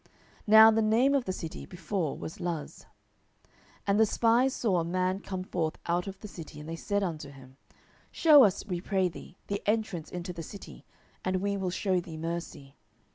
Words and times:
(Now 0.47 0.71
the 0.71 0.81
name 0.81 1.13
of 1.13 1.25
the 1.25 1.31
city 1.31 1.67
before 1.67 2.17
was 2.17 2.39
Luz.) 2.39 2.87
07:001:024 3.41 3.47
And 3.85 3.99
the 3.99 4.05
spies 4.07 4.53
saw 4.55 4.79
a 4.79 4.83
man 4.83 5.19
come 5.19 5.43
forth 5.43 5.75
out 5.85 6.07
of 6.07 6.17
the 6.21 6.27
city, 6.27 6.59
and 6.59 6.67
they 6.67 6.75
said 6.75 7.03
unto 7.03 7.29
him, 7.29 7.57
Shew 8.09 8.41
us, 8.43 8.65
we 8.65 8.81
pray 8.81 9.09
thee, 9.09 9.37
the 9.45 9.61
entrance 9.67 10.09
into 10.09 10.33
the 10.33 10.41
city, 10.41 10.85
and 11.23 11.35
we 11.35 11.55
will 11.55 11.69
shew 11.69 12.01
thee 12.01 12.17
mercy. 12.17 12.75